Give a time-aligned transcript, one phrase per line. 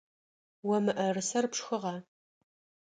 [0.75, 1.95] О мыӏэрысэр пшхыгъа?